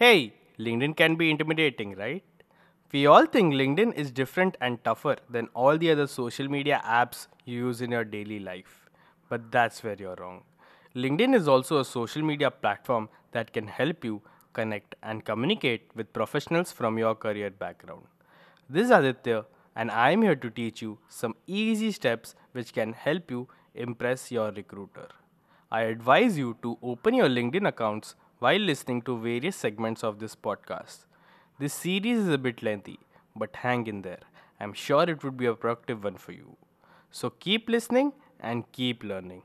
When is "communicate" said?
15.24-15.90